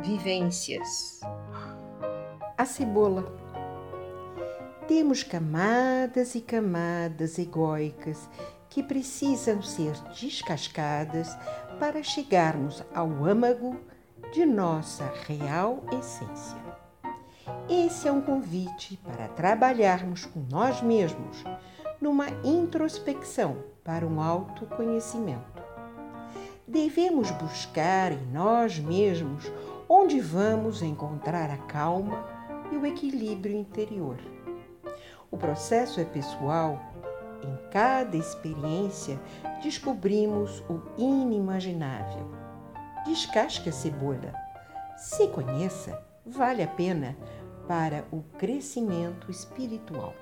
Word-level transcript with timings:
Vivências. 0.00 1.20
A 2.56 2.64
cebola. 2.64 3.24
Temos 4.86 5.24
camadas 5.24 6.36
e 6.36 6.40
camadas 6.40 7.36
egóicas 7.36 8.28
que 8.70 8.80
precisam 8.80 9.60
ser 9.60 9.92
descascadas 10.20 11.36
para 11.80 12.02
chegarmos 12.04 12.84
ao 12.94 13.08
âmago 13.24 13.76
de 14.32 14.46
nossa 14.46 15.12
real 15.26 15.82
essência. 15.98 16.58
Esse 17.68 18.06
é 18.06 18.12
um 18.12 18.20
convite 18.20 18.96
para 18.98 19.26
trabalharmos 19.26 20.26
com 20.26 20.46
nós 20.48 20.80
mesmos 20.80 21.42
numa 22.00 22.28
introspecção 22.44 23.58
para 23.82 24.06
um 24.06 24.20
autoconhecimento. 24.20 25.60
Devemos 26.68 27.30
buscar 27.32 28.12
em 28.12 28.26
nós 28.26 28.78
mesmos 28.78 29.50
onde 29.88 30.20
vamos 30.20 30.82
encontrar 30.82 31.50
a 31.50 31.56
calma 31.56 32.24
e 32.70 32.76
o 32.76 32.84
equilíbrio 32.84 33.56
interior. 33.56 34.18
O 35.30 35.36
processo 35.36 36.00
é 36.00 36.04
pessoal. 36.04 36.80
Em 37.42 37.70
cada 37.70 38.16
experiência 38.16 39.18
descobrimos 39.62 40.60
o 40.68 40.82
inimaginável. 40.98 42.28
Descasque 43.06 43.68
a 43.68 43.72
cebola. 43.72 44.34
Se 44.96 45.28
conheça, 45.28 46.02
vale 46.26 46.62
a 46.62 46.66
pena 46.66 47.16
para 47.66 48.04
o 48.10 48.22
crescimento 48.38 49.30
espiritual. 49.30 50.14